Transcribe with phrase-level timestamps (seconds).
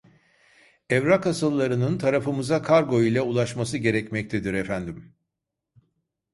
[0.89, 5.15] Evrak asıllarının tarafımıza kargo ile ulaşması gerekmektedir efendim